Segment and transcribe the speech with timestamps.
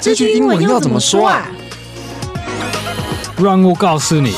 [0.00, 1.46] 这句英文要怎么说啊？
[3.36, 4.32] 让我告诉你。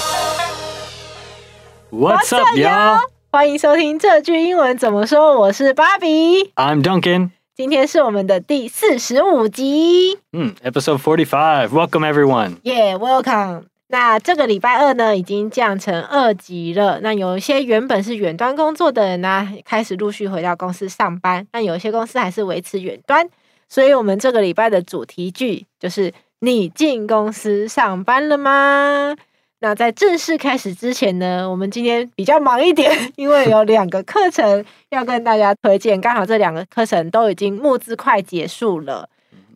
[1.93, 2.99] What's up, y'all？
[3.31, 5.39] 欢迎收听这句英文怎么说。
[5.39, 7.31] 我是芭比，I'm Duncan。
[7.55, 11.69] 今天是我们的第四十五集，嗯，Episode Forty Five。
[11.69, 12.57] Welcome everyone。
[12.65, 13.67] Yeah，welcome。
[13.87, 16.99] 那这个礼拜二呢，已经降成二级了。
[17.03, 21.47] 那有一些原本是远端工作的人呢，开始陆续回到公司上班。
[21.53, 23.29] 那有一些公司还是维持远端。
[23.73, 29.17] 所以，我们这个礼拜的主题句就是：你进公司上班了吗？
[29.61, 35.99] 那在正式开始之前呢，我们今天比较忙一点，因为有两个课程要跟大家推荐。
[35.99, 39.09] 刚好这两个课程都已经募资快结束了。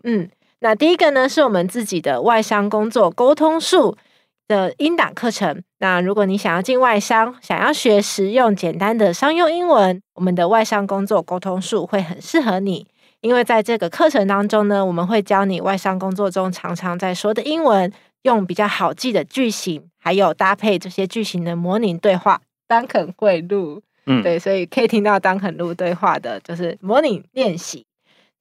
[0.05, 0.30] 嗯，
[0.61, 3.98] 那第一个呢，是我们自己的外商工作沟通术
[4.48, 5.62] 的英档课程。
[5.80, 12.87] 那如果你想要进外商，想要学实用简单的商用英文，我们的外商工作沟通术会很适合你。
[13.20, 22.41] 因为在这个课程当中呢，我们会教你外商工作中常常在说的英文，用比较好记的句型，还有搭配这些句型的模拟对话。
[22.69, 27.84] Duncan 会录，嗯，对，所以可以听到 Duncan 录对话的，就是模拟练习。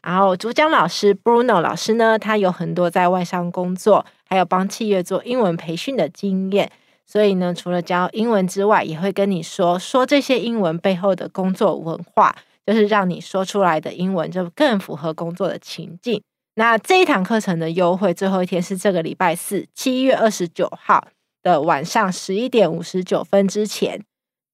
[0.01, 6.71] 然后主讲老师 Bruno 老师呢，他有很多在外商工作，还有帮企业做英文培训的经验，
[7.07, 12.35] 所以呢，除了教英文之外，也会跟你说说这些英文背后的工作文化。
[12.65, 16.21] 就是让你说出来的英文就更符合工作的情境。
[16.55, 21.07] 那这一堂课程的优惠最后一天是这个礼拜四，七月二十九号
[21.43, 24.01] 的晚上十一点五十九分之前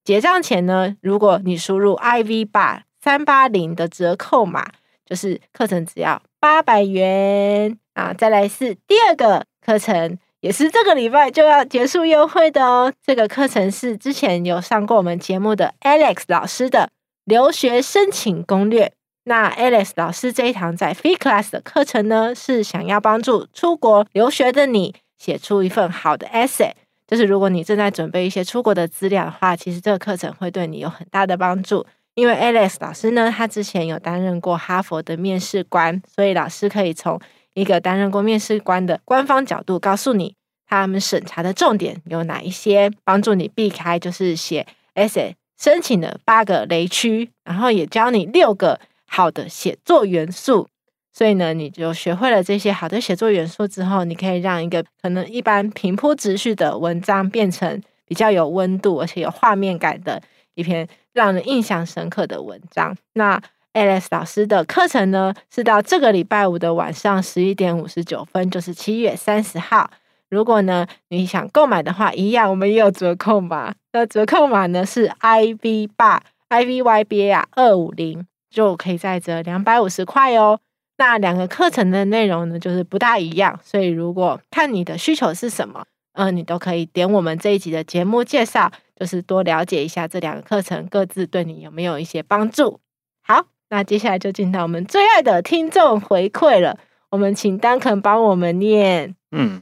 [0.04, 4.66] 结账前呢，如果你输入 IV 八三八零的折扣码，
[5.06, 8.12] 就是课程只要八百元啊。
[8.14, 12.92] 再来是第二个课程，也是这个礼拜就要结束优惠的哦。
[13.06, 16.89] 这个课程是之前有上过我们节目的 Alex 老师的。
[17.25, 18.94] 留学申请攻略。
[19.25, 26.72] 那 Alex 老师这一堂在 Free Class 的课程呢，是想要帮助出国留学的你写出一份好的 essay。
[27.08, 31.86] 就是如果你正在准备一些出国的资料的话，其实这个课程会对你有很大的帮助。
[32.15, 37.20] 因为 Alex 老师呢，他之前有担任过哈佛的面试官，所以老师可以从
[37.53, 40.36] 一个担任过面试官的官方角度，告诉你
[40.67, 44.65] 他们审查的重点有哪一些，帮助你避开就是写
[44.95, 45.33] essay。
[45.61, 50.67] 申请的八个雷区，然后也教你六个好的写作元素。
[51.14, 60.20] 所以呢，你就学会了这些好的写作元素之后，你可以让一个可能一般平铺直叙的文章变成比较有温度而且有画面感的
[60.55, 62.98] 一篇让人印象深刻的文章。
[63.14, 63.39] 那
[63.73, 69.92] Alex 老师的课程呢，是到这个礼拜五的晚上十一点五十九分，就是七月三十号。
[70.31, 73.75] 如果呢，你想购买的话，一样我们也有折扣码。
[73.92, 80.59] 那折扣码呢是 I V 八 I V Y B A 二五零，就可以再折两百五十块哦。
[80.97, 85.83] 那两个课程的内容呢，就是不大一样，所以如果看你的需求是什么，
[86.14, 92.80] 嗯、呃，你都可以点我们这一集的节目介绍，就是多了解一下这两个课程各自对你有没有一些帮助。
[93.21, 96.77] 好，那接下来就进到我们最爱的听众回馈了。
[97.09, 99.61] 我们请丹肯帮我们念，嗯。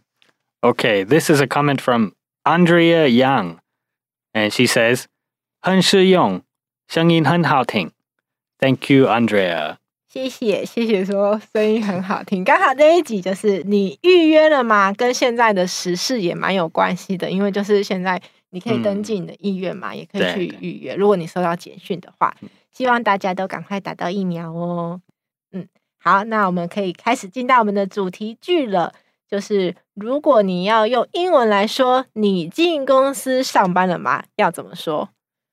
[0.61, 2.11] Okay, this is a comment from
[2.43, 3.59] Andrea Young,
[4.33, 5.05] and she says,
[5.61, 6.41] 很实用，
[6.89, 7.91] 声音很好听。
[8.57, 9.77] Thank you, Andrea.
[10.09, 12.43] 谢谢，谢谢说声音很好听。
[12.43, 14.91] 刚好这一集就是你预约了吗？
[14.91, 20.93] 跟现在的时事也蛮有关系的，因为就是现在你可以登记你的意愿嘛，嗯、也可以去预约。
[20.95, 22.35] 如果你收到简讯的话，
[22.69, 24.99] 希望大家都赶快打到疫苗哦。
[25.53, 25.65] 嗯，
[25.99, 28.93] 好，那我们可以开始进到我们的主题句了。
[29.29, 34.23] 就是如果你要用英文来说，你进公司上班了吗？
[34.37, 35.09] 要怎么说？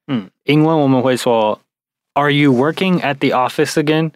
[0.07, 1.61] 嗯，英文我们会说
[2.15, 4.13] ，Are you working at the office again？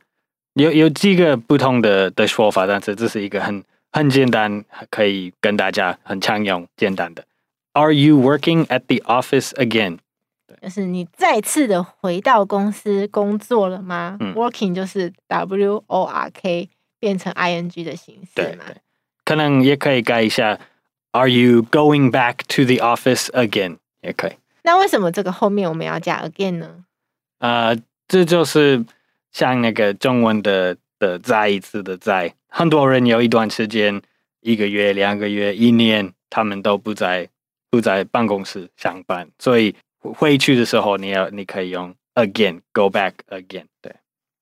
[0.54, 3.62] 有有几个不同的的说法，但是这是一个很
[3.92, 7.24] 很简单，可以跟大家很常用简单的。
[7.72, 9.98] Are you working at the office again？
[10.60, 14.16] 就是你再次的回到公司工作了吗？
[14.20, 16.68] 嗯，Working 就是 W O R K
[16.98, 18.24] 变成 I N G 的形式嘛。
[18.34, 18.76] 对对
[19.30, 20.58] 可能也可以改一下
[21.12, 23.78] ，Are you going back to the office again？
[24.00, 24.32] 也可以。
[24.64, 26.84] 那为什么这个后面我们要加 again 呢？
[27.38, 27.76] 呃，
[28.08, 28.84] 这就是
[29.30, 34.02] 像那个中文的的再一次的再，很多人有一段时间，
[34.40, 37.28] 一个月、两个月、一年，他们都不在
[37.70, 43.66] 不在办公室上班，所以回去的时候，你要你可以用 again，go back again。
[43.80, 43.94] 对，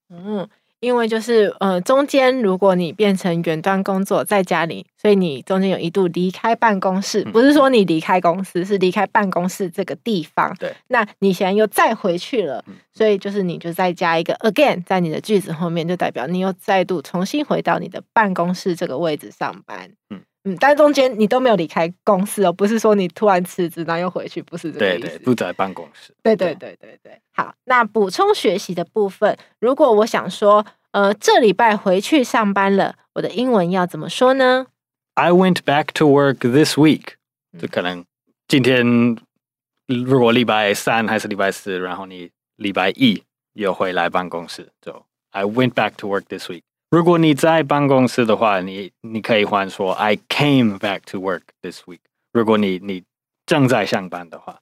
[0.09, 0.49] 嗯。
[0.81, 10.55] 因为就是呃，中间如果你变成远端工作在家里，所以你中间有一度离开办公室，不是说你离开公司，是离开办公室这个地方。
[10.59, 19.91] 对，那你现在又再回去了，所以就是你就再加一个 again 在你的句子后面，就代表你又再度重新回到你的办公室这个位置上班。
[20.11, 25.09] 嗯嗯，但中间你都没有离开公司哦，不是说你突然辞职然后又回去，不是这个意思。
[25.09, 26.15] 对对，不在办公室。
[26.23, 27.21] 对对对对对。
[27.33, 34.67] 好，那补充学习的部分，如果我想说，呃，这礼拜回去上班了，我的英文要怎么说呢
[35.15, 37.15] ？I went back to work this week。
[37.59, 38.05] 就可能
[38.47, 39.17] 今天
[39.87, 43.23] 如果礼拜三还是礼拜四，然后你礼拜一
[43.55, 46.63] 又回来办公室，就 I went back to work this week。
[46.91, 51.99] 如果你在办公室的话，你你可以换说 I came back to work this week。
[52.33, 53.05] 如果你你
[53.45, 54.61] 正在上班的话。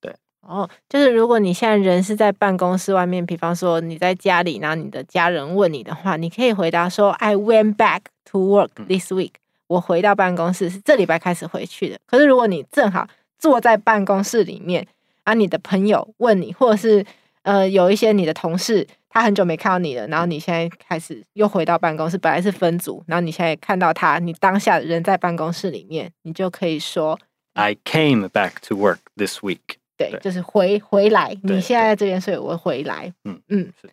[0.00, 8.00] 对哦，就是如果你现在人是在办公室外面，比方说你在家里，然后你的家人问你的话，你可以回答说 I went back
[8.32, 9.34] to work this week。
[9.68, 11.98] 我回到办公室是这礼拜开始回去的。
[12.06, 13.06] 可是如果你正好
[13.38, 14.84] 坐在办公室里面，
[15.22, 17.06] 啊，你的朋友问你，或者是
[17.42, 27.18] 呃有一些你的同事，他很久没看到你了，然后你现在开始又回到办公室，本来是分组，然后你现在看到他，你当下人在办公室里面，你就可以说
[27.54, 29.78] I came back to work this week。
[29.96, 31.36] 对，就是回回来。
[31.42, 33.12] 你现在在这边，所以我回来。
[33.24, 33.90] 嗯嗯，是。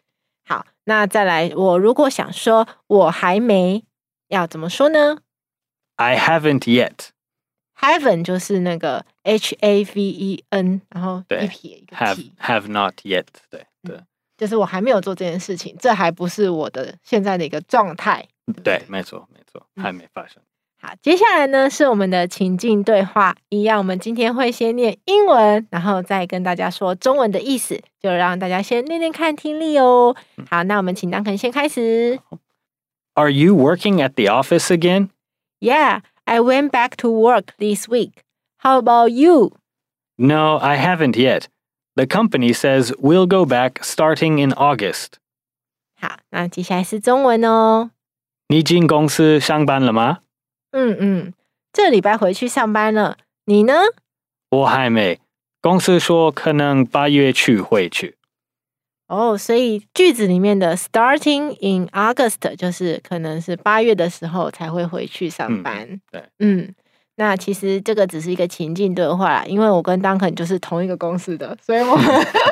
[0.48, 3.84] 好，那再来，我如果想说我还没，
[4.28, 5.18] 要怎么说呢
[5.96, 7.10] ？I haven't yet。
[7.80, 12.32] Haven't 就是那个 H A V E N，然后一撇一个 T。
[12.40, 13.26] Have have not yet。
[13.50, 14.00] 对对，
[14.38, 18.26] 就是我还没有做这件事情，这还不是我的现在的一个状态。
[18.64, 20.42] 对，没错没错，还没发生。
[20.82, 30.16] 好，接下来呢是我们的情境对话，一样，我们今天会先念英文，然后再跟大家说中文的意思，就让大家先练练看听力哦。
[30.50, 32.20] 好，那我们请 Duncan 先开始。
[33.14, 35.10] Are you working at the office again?
[35.60, 38.12] Yeah, I went back to work this week.
[38.58, 39.54] How about you?
[40.18, 41.46] No, I haven't yet.
[41.96, 45.14] The company says we'll go back starting in August.
[46.00, 47.92] 好，那接下来是中文哦。
[48.50, 50.20] 你进公司上班了吗？
[50.72, 51.34] 嗯嗯，
[51.72, 53.74] 这礼拜回去上班了，你呢？
[54.50, 55.20] 我还没，
[55.62, 58.16] 公司说可能八月去回去。
[59.08, 65.88] 哦，所以句子里面的 starting in August 就是可能是八月的时候才会回去上班。
[65.88, 66.76] 嗯、对，嗯，
[67.18, 72.06] 那其实这个只是一个情境对话啦，因为我跟 Duncan 就是同一个公司的，所以我们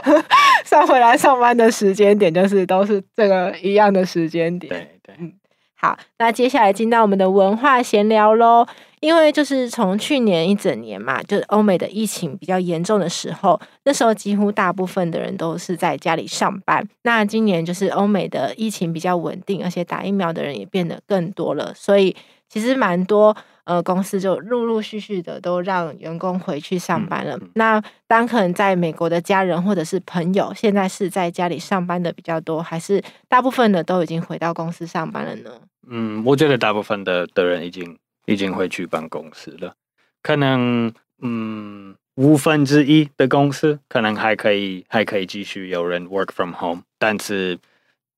[0.65, 4.69] 上回来上班的时间点就是都是这个一样的时间点。
[4.69, 5.15] 对对。
[5.19, 5.33] 嗯
[5.75, 8.65] 好，那接下来进到我们的文化闲聊喽。
[9.01, 16.88] 因为就是从去年一整年嘛，就是欧美的疫情比较严重的时候，那时候几乎大部分的人都是在家里上班。
[17.01, 22.16] 那今年就是欧美的疫情比较稳定，而且打疫苗的人也变得更多了，所以
[22.48, 23.36] 其实蛮多。
[23.65, 27.39] 呃，公司就陆陆续续的都让员工回去上班了。
[27.56, 35.51] 那当可能在美国的家人或者是朋友，现在是在家里上班的比较多，还是大部分的都已经回到公司上班了呢？
[35.88, 39.74] 嗯，我觉得大部分的的人已经已经回去办公室了。
[40.21, 47.57] 可能嗯，五分之一的公司可能还可以还可以继续有人 work from home，但是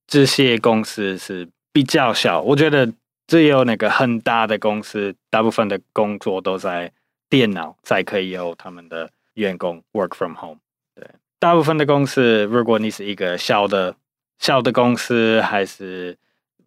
[0.08, 2.92] 这些公司是比较小，我觉得。
[3.28, 6.92] 只有那个很大的公司，大部分的工作都在
[7.28, 10.60] 电脑，才可以有他们的员工 work from home。
[10.94, 13.96] 对，大部分的公司，如果你是一个小的
[14.38, 16.16] 小的公司，还是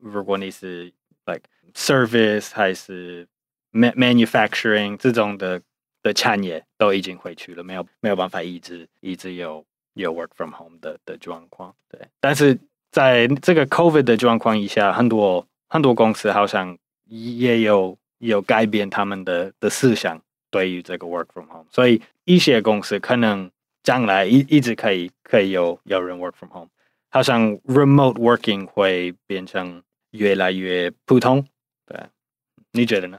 [0.01, 0.93] 如果你是
[1.27, 1.43] like
[1.75, 3.29] service 还是
[3.73, 5.63] manufacturing 这种的
[6.03, 11.73] 的产业，都已经回去了，没有没有办法一直一直有有 work from home 的的状况。
[11.89, 12.59] 对，但是
[12.91, 15.47] 在这个 COVID 的状况以下，很多。
[15.69, 20.21] 很多公司好像也有有改变他们的的思想，
[20.51, 23.51] 对于这个 work from home，所以一些公司可能
[23.83, 26.69] 将来一一直可以可以有有人 work from home，
[27.11, 29.83] 好像 remote working 会变成
[30.13, 31.47] 越来越普通，
[31.87, 32.01] 对，
[32.73, 33.19] 你觉得呢？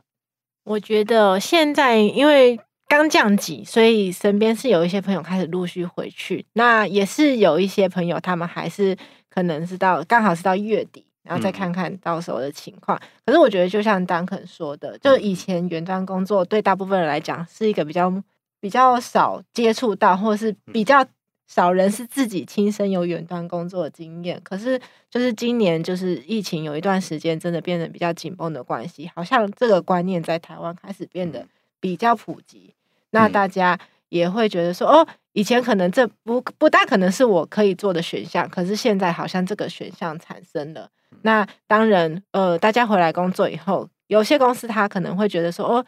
[0.63, 8.97] 我觉得现在因为刚降级，所以身边是有一些朋友开始陆续回去，那也是有一些朋友他们还是
[9.29, 11.05] 可能是到刚好是到月底。
[11.29, 12.97] 然后再看看到时候的情况。
[12.97, 18.11] 嗯、可是我觉得，就像 Duncan 说的，就以前远端工作对大部分人来讲是一个比较
[18.59, 21.05] 比较少接触到，或是比较
[21.45, 24.41] 少人是自己亲身有远端工作的经验。
[24.43, 24.81] 可是
[25.11, 31.45] 就是今年就是疫情有一段时间真的变得比较紧绷的关系，好像这个观念在台湾开始变得
[31.79, 32.73] 比较普及。
[33.11, 40.89] 那大家也会觉得说，哦，以前可能这不不大可能是我可以做的选项，可是现在好像这个选项产生了。
[41.23, 45.85] 那当然，呃，大家回来工作以后，有些公司他可能会觉得说，哦，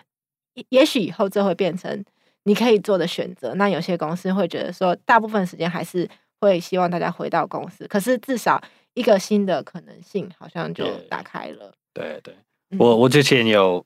[0.69, 2.03] 也许以后这会变成
[2.43, 3.53] 你可以做的选择。
[3.55, 6.07] 那有些公司会觉得说，大部分时间还是
[6.39, 7.87] 会希望大家回到公司。
[7.87, 8.61] 可是至少
[8.93, 11.73] 一个新的可能性好像就打开了。
[11.93, 12.35] 对对，
[12.69, 13.85] 对，我我之前有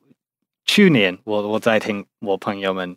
[0.64, 2.96] 去年我我在听我朋友们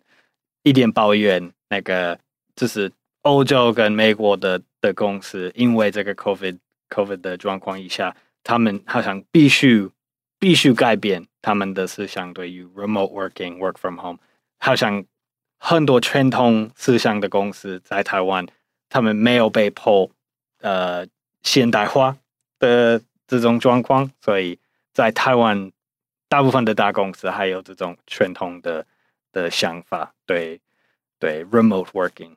[0.62, 2.18] 一点抱怨，那个
[2.56, 2.90] 就是
[3.22, 8.16] 欧洲跟美国的的公司，因为这个 COVID COVID 的状况以下。
[8.42, 9.90] 他们好像必须
[10.38, 14.18] 必须改变他们的思想，对于 remote working work from home，
[14.58, 15.04] 好像
[15.58, 18.46] 很多传统思想的公司在台湾，
[18.88, 20.10] 他们没有被迫
[20.60, 21.06] 呃
[21.42, 22.16] 现代化
[22.58, 24.58] 的这种状况，所以
[24.92, 25.70] 在台湾
[26.28, 28.86] 大部分的大公司还有这种传统的
[29.32, 30.60] 的想法，对
[31.18, 32.36] 对 remote working。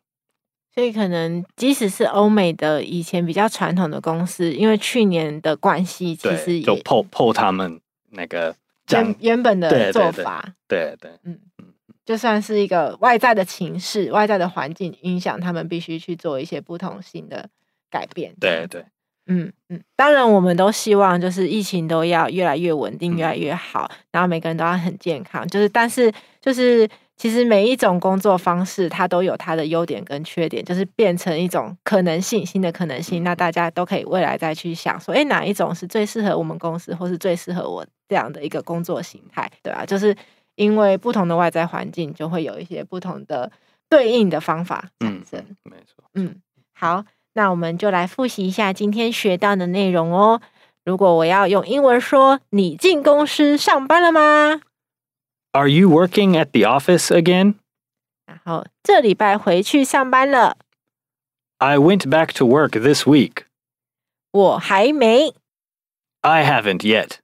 [0.73, 8.55] 所以，可能即使是欧美的以前比较传统的公司，因为去年的关系，其实也就破破他们那个
[8.89, 10.43] 原原本的做法。
[10.67, 11.65] 对对，对，对，嗯嗯，
[12.03, 17.47] 就算是一个外在的情势、外在的环境影响，他们必须去做一些不同性的
[17.91, 18.33] 改变。
[18.39, 18.83] 对对，
[19.27, 25.47] 嗯嗯，当然，我们都希望就是疫情都要越来越稳定、越来越好，嗯，然后每个人都要很健康。
[25.47, 26.11] 就是，但是
[26.41, 26.89] 就是。
[27.23, 33.23] 其实每一种工作方式，它都有它的优点跟缺点，就是变成一种可能性，新的可能性。
[33.23, 39.85] 那大家都可以未来再去想说，哎，哪一种是最适合我们公司，或是最适合我这样的一个工作形态，对吧？
[39.85, 40.13] 就是
[40.55, 43.49] 因为不同的外在环境，就会有一些不同的
[43.89, 45.39] 对应的方法产生。
[45.39, 46.03] 嗯，没错。
[46.15, 46.35] 嗯，
[46.73, 50.41] 好，那我们就来复习一下今天学到的内容哦。
[50.83, 54.59] 如果我要用英文说，你进公司上班了吗
[55.53, 57.55] ？Are you working at the office again?
[58.25, 60.57] 然后这礼拜回去上班了。
[61.59, 63.43] I went back to work this week.
[64.31, 65.33] 我还没。
[66.21, 67.17] I haven't yet.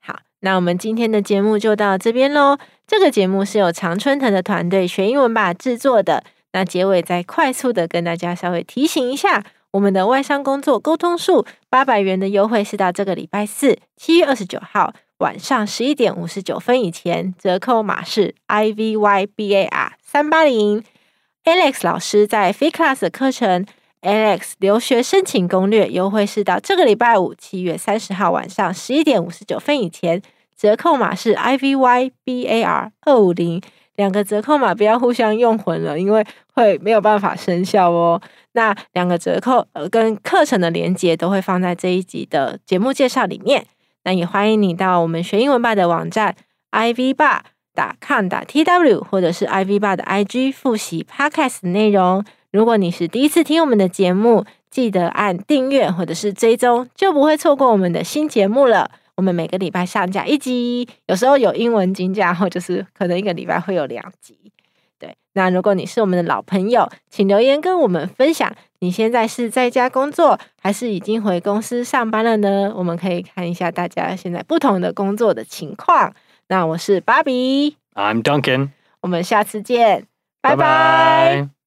[0.00, 2.58] 好，那我们今天的节目就到这边喽。
[2.86, 6.24] 这个节目是由常春藤的团队学英文吧制作的。
[6.52, 14.92] 那结尾再快速的跟大家稍微提醒一下，我们的外商工作沟通术八百元的优惠是到这个礼拜四，七月二十九号。
[15.18, 20.82] 晚上十一点五十九分以前，折扣码是 I V Y B A R 三八零。
[21.44, 23.66] Alex 老师在 Free Class 的课程
[24.00, 30.22] Alex 留学申请攻略优惠是到这个礼拜五七月三十号晚上十一点五十九分以前，
[30.56, 33.60] 折扣码是 I V Y B A R 二五零。
[33.96, 38.20] 两个折扣码不要互相用混了，因为会没有办法生效哦。
[38.52, 43.66] 那两个折扣呃跟课程的连接都会放在这一集的节目介绍里面。
[44.04, 46.34] 那也欢迎你到我们学英文吧的网站
[46.72, 47.44] ivbar.com.tw
[49.04, 52.24] 或者是 ivba 的 IG 复习 Podcast 的内容。
[52.50, 58.90] 如果你是第一次听我们的节目，记得按订阅或者是追踪，就不会错过我们的新节目了。
[59.14, 64.36] 我们每个礼拜上架一集，有时候有英文金架，或者是可能一个礼拜会有两集。
[64.98, 68.50] 对，那如果你是我们的老朋友，请留言跟我们分享，
[68.82, 72.72] 你现在是在家工作，还是已经回公司上班了呢？
[72.74, 76.12] 我们可以看一下大家现在不同的工作的情况。
[76.48, 78.70] 那我是芭比，I'm Duncan，
[79.00, 80.08] 我们下次见，
[80.40, 81.61] 拜拜。